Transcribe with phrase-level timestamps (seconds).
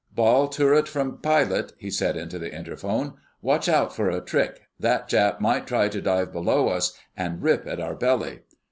[0.15, 3.13] "Ball turret from pilot," he said into the interphone.
[3.39, 4.61] "Watch out for a trick.
[4.79, 8.39] That Jap might try to dive below us and rip at our belly....